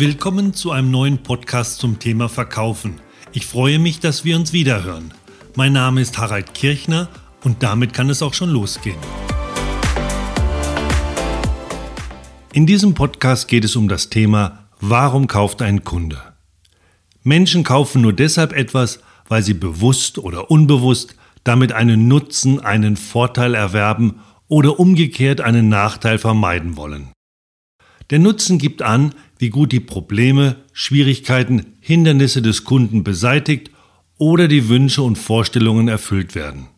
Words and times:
Willkommen 0.00 0.54
zu 0.54 0.70
einem 0.70 0.92
neuen 0.92 1.24
Podcast 1.24 1.80
zum 1.80 1.98
Thema 1.98 2.28
Verkaufen. 2.28 3.00
Ich 3.32 3.46
freue 3.46 3.80
mich, 3.80 3.98
dass 3.98 4.24
wir 4.24 4.36
uns 4.36 4.52
wiederhören. 4.52 5.12
Mein 5.56 5.72
Name 5.72 6.00
ist 6.00 6.18
Harald 6.18 6.54
Kirchner 6.54 7.08
und 7.42 7.64
damit 7.64 7.94
kann 7.94 8.08
es 8.08 8.22
auch 8.22 8.32
schon 8.32 8.50
losgehen. 8.50 8.96
In 12.52 12.64
diesem 12.64 12.94
Podcast 12.94 13.48
geht 13.48 13.64
es 13.64 13.74
um 13.74 13.88
das 13.88 14.08
Thema, 14.08 14.68
warum 14.80 15.26
kauft 15.26 15.62
ein 15.62 15.82
Kunde? 15.82 16.22
Menschen 17.24 17.64
kaufen 17.64 18.00
nur 18.00 18.12
deshalb 18.12 18.52
etwas, 18.52 19.00
weil 19.26 19.42
sie 19.42 19.54
bewusst 19.54 20.18
oder 20.18 20.48
unbewusst 20.48 21.16
damit 21.42 21.72
einen 21.72 22.06
Nutzen, 22.06 22.60
einen 22.60 22.96
Vorteil 22.96 23.56
erwerben 23.56 24.20
oder 24.46 24.78
umgekehrt 24.78 25.40
einen 25.40 25.68
Nachteil 25.68 26.18
vermeiden 26.18 26.76
wollen. 26.76 27.10
Der 28.10 28.18
Nutzen 28.18 28.58
gibt 28.58 28.80
an, 28.80 29.12
wie 29.38 29.50
gut 29.50 29.72
die 29.72 29.80
Probleme, 29.80 30.56
Schwierigkeiten, 30.72 31.74
Hindernisse 31.80 32.42
des 32.42 32.64
Kunden 32.64 33.04
beseitigt 33.04 33.70
oder 34.18 34.48
die 34.48 34.68
Wünsche 34.68 35.02
und 35.02 35.16
Vorstellungen 35.16 35.88
erfüllt 35.88 36.34
werden. 36.34 36.68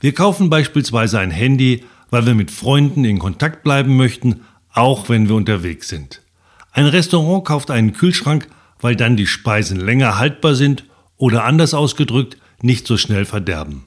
Wir 0.00 0.14
kaufen 0.14 0.50
beispielsweise 0.50 1.18
ein 1.18 1.30
Handy, 1.30 1.84
weil 2.10 2.26
wir 2.26 2.34
mit 2.34 2.50
Freunden 2.50 3.04
in 3.04 3.18
Kontakt 3.18 3.62
bleiben 3.62 3.96
möchten, 3.96 4.42
auch 4.72 5.08
wenn 5.08 5.28
wir 5.28 5.36
unterwegs 5.36 5.88
sind. 5.88 6.22
Ein 6.72 6.86
Restaurant 6.86 7.44
kauft 7.44 7.70
einen 7.70 7.92
Kühlschrank, 7.92 8.48
weil 8.80 8.96
dann 8.96 9.16
die 9.16 9.26
Speisen 9.26 9.78
länger 9.78 10.18
haltbar 10.18 10.54
sind 10.54 10.84
oder 11.16 11.44
anders 11.44 11.74
ausgedrückt 11.74 12.36
nicht 12.62 12.86
so 12.86 12.96
schnell 12.96 13.24
verderben. 13.24 13.84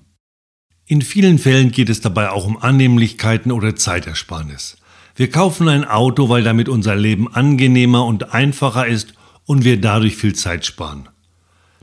In 0.85 1.01
vielen 1.01 1.39
Fällen 1.39 1.71
geht 1.71 1.89
es 1.89 2.01
dabei 2.01 2.29
auch 2.29 2.45
um 2.45 2.57
Annehmlichkeiten 2.57 3.51
oder 3.51 3.75
Zeitersparnis. 3.75 4.77
Wir 5.15 5.29
kaufen 5.29 5.67
ein 5.67 5.85
Auto, 5.85 6.29
weil 6.29 6.43
damit 6.43 6.69
unser 6.69 6.95
Leben 6.95 7.31
angenehmer 7.31 8.05
und 8.05 8.33
einfacher 8.33 8.87
ist 8.87 9.13
und 9.45 9.63
wir 9.63 9.79
dadurch 9.79 10.15
viel 10.15 10.33
Zeit 10.33 10.65
sparen. 10.65 11.07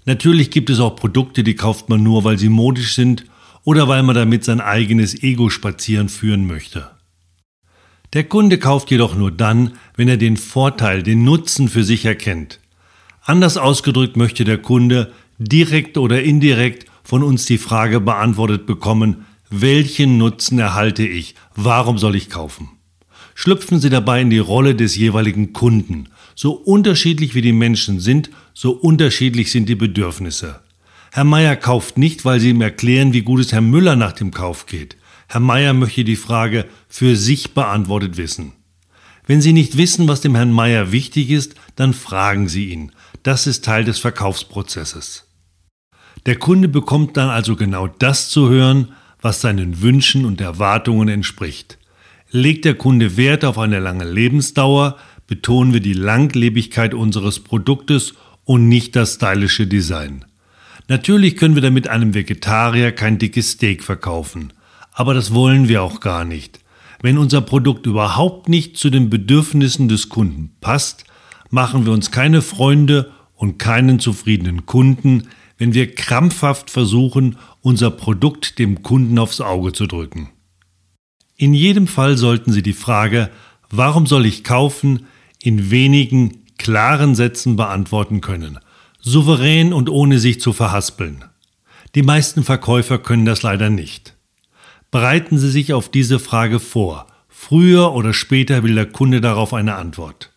Natürlich 0.05 0.51
gibt 0.51 0.71
es 0.71 0.81
auch 0.81 0.97
Produkte, 0.97 1.45
die 1.45 1.55
kauft 1.55 1.89
man 1.89 2.03
nur, 2.03 2.25
weil 2.25 2.39
sie 2.39 2.49
modisch 2.49 2.95
sind 2.95 3.27
oder 3.63 3.87
weil 3.87 4.03
man 4.03 4.17
damit 4.17 4.45
sein 4.45 4.61
eigenes 4.61 5.23
Ego 5.23 5.49
spazieren 5.51 6.09
führen 6.09 6.47
möchte. 6.47 6.91
Der 8.15 8.25
Kunde 8.25 8.59
kauft 8.59 8.91
jedoch 8.91 9.15
nur 9.15 9.31
dann, 9.31 9.75
wenn 9.95 10.09
er 10.09 10.17
den 10.17 10.37
Vorteil, 10.37 11.05
den 11.05 11.23
Nutzen 11.23 11.69
für 11.69 11.85
sich 11.85 12.05
erkennt. 12.05 12.59
Anders 13.23 13.57
ausgedrückt 13.57 14.17
möchte 14.17 14.45
der 14.45 14.59
Kunde 14.59 15.13
direkt 15.39 15.97
oder 15.97 16.21
indirekt 16.21 16.87
von 17.05 17.23
uns 17.23 17.45
die 17.47 17.59
Frage 17.59 18.01
beantwortet 18.01 18.67
bekommen, 18.67 19.27
welchen 19.51 20.19
Nutzen 20.19 20.59
erhalte 20.59 21.07
ich, 21.07 21.37
warum 21.55 21.99
soll 21.99 22.17
ich 22.17 22.31
kaufen? 22.31 22.71
Schlüpfen 23.41 23.81
sie 23.81 23.89
dabei 23.89 24.21
in 24.21 24.29
die 24.29 24.39
Rolle 24.39 24.75
des 24.75 24.97
jeweiligen 24.97 25.55
Kunden. 25.55 26.11
So 26.35 26.53
unterschiedlich 26.53 27.35
wie 27.35 27.41
die 27.41 27.55
Menschen 27.55 27.99
sind, 27.99 28.29
so 28.53 28.73
unterschiedlich 28.73 29.51
sind 29.51 29.67
die 29.67 29.77
Bedürfnisse. 29.77 30.61
Herr 31.11 31.25
Meier 31.25 31.57
kauft 31.57 31.97
nicht, 31.97 32.27
weil 32.27 32.39
Sie 32.39 32.51
ihm 32.51 32.61
erklären, 32.61 33.15
wie 33.15 33.23
gut 33.23 33.41
es 33.41 33.53
Herrn 33.53 33.71
Müller 33.71 33.97
nach 33.97 34.13
dem 34.13 34.31
Kauf 34.31 34.67
geht. 34.67 34.99
Herr 35.27 35.41
Meier 35.41 35.73
möchte 35.73 36.05
die 36.05 36.17
Frage 36.17 36.67
für 36.87 37.17
sich 37.17 37.55
beantwortet 37.55 38.19
wissen. 38.19 38.53
Wenn 39.27 39.41
Sie 39.41 39.55
nicht 39.55 39.79
wissen, 39.79 40.07
was 40.07 40.21
dem 40.21 40.35
Herrn 40.35 40.53
Meier 40.53 40.93
wichtig 40.93 41.31
ist, 41.31 41.55
dann 41.77 41.95
fragen 41.95 42.47
Sie 42.47 42.67
ihn. 42.67 42.93
Das 43.23 43.47
ist 43.47 43.65
Teil 43.65 43.85
des 43.85 44.01
Verkaufsprozesses. 44.01 45.25
Der 46.27 46.37
Kunde 46.37 46.69
bekommt 46.69 47.17
dann 47.17 47.31
also 47.31 47.57
genau 47.57 47.87
das 47.87 48.29
zu 48.29 48.51
hören, 48.51 48.93
was 49.23 49.41
seinen 49.41 49.81
Wünschen 49.81 50.27
und 50.27 50.43
Erwartungen 50.43 51.09
entspricht. 51.09 51.79
Legt 52.33 52.65
der 52.65 52.75
Kunde 52.75 53.17
Wert 53.17 53.45
auf 53.45 53.59
eine 53.59 53.81
lange 53.81 54.09
Lebensdauer, 54.09 54.99
betonen 55.27 55.73
wir 55.73 55.81
die 55.81 55.95
Langlebigkeit 55.95 56.95
unseres 56.95 57.41
Produktes 57.41 58.15
und 58.45 58.69
nicht 58.69 58.95
das 58.95 59.15
stylische 59.15 59.67
Design. 59.67 60.25
Natürlich 60.87 61.37
können 61.37 61.57
wir 61.57 61.63
damit 61.63 61.89
einem 61.89 62.15
Vegetarier 62.15 62.93
kein 62.93 63.19
dickes 63.19 63.53
Steak 63.53 63.83
verkaufen, 63.83 64.53
aber 64.93 65.13
das 65.13 65.35
wollen 65.35 65.69
wir 65.69 65.83
auch 65.83 65.99
gar 65.99 66.25
nicht. 66.25 66.61
Wenn 67.03 67.19
unser 67.19 67.41
Produkt 67.41 67.87
überhaupt 67.87 68.49
nicht 68.49 68.77
zu 68.77 68.91
den 68.91 69.11
Bedürfnissen 69.11 69.89
des 69.89 70.09
Kunden 70.09 70.53
passt, 70.61 71.05
machen 71.51 71.85
wir 71.85 71.93
uns 71.93 72.13
keine 72.13 72.43
Freunde 72.43 73.11
und 73.35 73.59
keinen 73.59 73.99
zufriedenen 73.99 74.67
Kunden, 74.67 75.29
wenn 75.59 75.75
wir 75.75 75.95
krampfhaft 75.95 76.71
versuchen, 76.71 77.39
unser 77.61 77.91
Produkt 77.91 78.61
dem 78.61 78.83
Kunden 78.83 79.19
aufs 79.19 79.41
Auge 79.41 79.73
zu 79.73 79.87
drücken. 79.87 80.31
In 81.41 81.55
jedem 81.55 81.87
Fall 81.87 82.19
sollten 82.19 82.53
Sie 82.53 82.61
die 82.61 82.75
Frage, 82.75 83.31
warum 83.71 84.07
soll 84.07 84.27
ich 84.27 84.45
kaufen, 84.45 85.07
in 85.43 85.71
wenigen, 85.71 86.45
klaren 86.59 87.15
Sätzen 87.15 87.57
beantworten 87.57 88.21
können, 88.21 88.59
souverän 89.01 89.73
und 89.73 89.89
ohne 89.89 90.19
sich 90.19 90.39
zu 90.39 90.53
verhaspeln. 90.53 91.25
Die 91.95 92.03
meisten 92.03 92.45
Verkäufer 92.45 92.99
können 92.99 93.25
das 93.25 93.43
leider 93.43 93.71
nicht. 93.71 94.17
Bereiten 94.91 95.39
Sie 95.39 95.49
sich 95.49 95.73
auf 95.73 95.89
diese 95.89 96.19
Frage 96.19 96.61
vor. 96.61 97.07
Früher 97.31 97.95
oder 97.95 98.13
später 98.13 98.63
will 98.63 98.75
der 98.75 98.91
Kunde 98.93 99.23
darauf 99.23 99.55
eine 99.55 99.77
Antwort. 99.77 100.33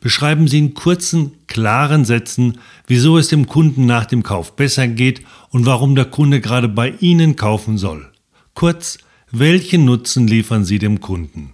Beschreiben 0.00 0.48
Sie 0.48 0.56
in 0.56 0.72
kurzen, 0.72 1.32
klaren 1.48 2.06
Sätzen, 2.06 2.60
wieso 2.86 3.18
es 3.18 3.28
dem 3.28 3.46
Kunden 3.46 3.84
nach 3.84 4.06
dem 4.06 4.22
Kauf 4.22 4.56
besser 4.56 4.88
geht 4.88 5.20
und 5.50 5.66
warum 5.66 5.94
der 5.94 6.06
Kunde 6.06 6.40
gerade 6.40 6.68
bei 6.70 6.94
Ihnen 7.00 7.36
kaufen 7.36 7.76
soll. 7.76 8.10
Kurz, 8.54 8.96
welchen 9.32 9.84
Nutzen 9.84 10.26
liefern 10.26 10.64
Sie 10.64 10.78
dem 10.78 11.00
Kunden? 11.00 11.52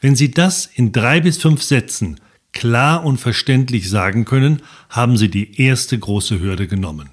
Wenn 0.00 0.16
Sie 0.16 0.30
das 0.32 0.66
in 0.66 0.90
drei 0.90 1.20
bis 1.20 1.38
fünf 1.38 1.62
Sätzen 1.62 2.20
klar 2.52 3.04
und 3.04 3.18
verständlich 3.18 3.88
sagen 3.88 4.24
können, 4.24 4.62
haben 4.88 5.16
Sie 5.16 5.28
die 5.28 5.60
erste 5.60 5.98
große 5.98 6.40
Hürde 6.40 6.66
genommen. 6.66 7.10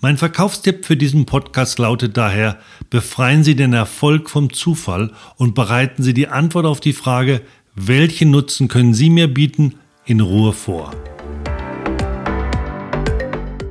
Mein 0.00 0.16
Verkaufstipp 0.16 0.86
für 0.86 0.96
diesen 0.96 1.26
Podcast 1.26 1.78
lautet 1.78 2.16
daher, 2.16 2.58
befreien 2.90 3.44
Sie 3.44 3.54
den 3.54 3.74
Erfolg 3.74 4.30
vom 4.30 4.52
Zufall 4.52 5.12
und 5.36 5.54
bereiten 5.54 6.02
Sie 6.02 6.14
die 6.14 6.28
Antwort 6.28 6.66
auf 6.66 6.80
die 6.80 6.94
Frage, 6.94 7.42
welchen 7.74 8.30
Nutzen 8.30 8.68
können 8.68 8.94
Sie 8.94 9.10
mir 9.10 9.32
bieten, 9.32 9.74
in 10.04 10.20
Ruhe 10.20 10.52
vor. 10.52 10.92